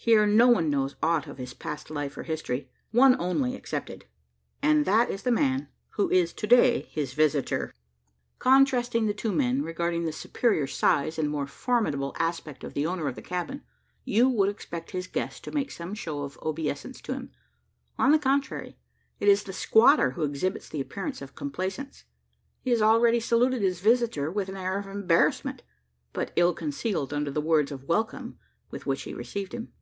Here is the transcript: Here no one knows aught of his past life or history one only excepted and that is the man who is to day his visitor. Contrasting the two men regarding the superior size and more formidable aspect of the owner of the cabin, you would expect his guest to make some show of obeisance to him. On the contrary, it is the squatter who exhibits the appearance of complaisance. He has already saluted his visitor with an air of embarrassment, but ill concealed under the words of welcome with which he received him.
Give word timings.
Here 0.00 0.26
no 0.28 0.46
one 0.46 0.70
knows 0.70 0.94
aught 1.02 1.26
of 1.26 1.36
his 1.38 1.52
past 1.54 1.90
life 1.90 2.16
or 2.16 2.22
history 2.22 2.70
one 2.92 3.20
only 3.20 3.54
excepted 3.56 4.06
and 4.62 4.84
that 4.86 5.10
is 5.10 5.24
the 5.24 5.32
man 5.32 5.68
who 5.96 6.08
is 6.08 6.32
to 6.34 6.46
day 6.46 6.82
his 6.92 7.12
visitor. 7.14 7.74
Contrasting 8.38 9.04
the 9.06 9.12
two 9.12 9.32
men 9.32 9.60
regarding 9.60 10.04
the 10.04 10.12
superior 10.12 10.66
size 10.68 11.18
and 11.18 11.28
more 11.28 11.46
formidable 11.48 12.14
aspect 12.16 12.62
of 12.64 12.72
the 12.74 12.86
owner 12.86 13.06
of 13.08 13.16
the 13.16 13.22
cabin, 13.22 13.64
you 14.04 14.28
would 14.30 14.48
expect 14.48 14.92
his 14.92 15.08
guest 15.08 15.42
to 15.44 15.50
make 15.52 15.70
some 15.70 15.94
show 15.94 16.22
of 16.22 16.38
obeisance 16.42 17.00
to 17.02 17.12
him. 17.12 17.32
On 17.98 18.12
the 18.12 18.20
contrary, 18.20 18.78
it 19.18 19.28
is 19.28 19.42
the 19.42 19.52
squatter 19.52 20.12
who 20.12 20.22
exhibits 20.22 20.68
the 20.70 20.80
appearance 20.80 21.20
of 21.20 21.34
complaisance. 21.34 22.04
He 22.60 22.70
has 22.70 22.80
already 22.80 23.18
saluted 23.20 23.60
his 23.62 23.80
visitor 23.80 24.30
with 24.30 24.48
an 24.48 24.56
air 24.56 24.78
of 24.78 24.86
embarrassment, 24.86 25.64
but 26.14 26.32
ill 26.36 26.54
concealed 26.54 27.12
under 27.12 27.32
the 27.32 27.42
words 27.42 27.72
of 27.72 27.84
welcome 27.84 28.38
with 28.70 28.86
which 28.86 29.02
he 29.02 29.12
received 29.12 29.52
him. 29.52 29.72